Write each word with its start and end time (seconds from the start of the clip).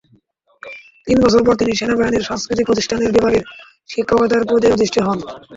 তিন 1.07 1.17
বছর 1.23 1.41
পর 1.43 1.55
তিনি 1.55 1.71
সেনাবাহিনীর 1.75 2.27
সাংস্কৃতিক 2.29 2.65
প্রতিষ্ঠানের 2.67 3.13
বিভাগে 3.15 3.39
শিক্ষকতার 3.89 4.43
পদে 4.49 4.67
অধিষ্ঠিত 4.69 5.03
হন। 5.07 5.19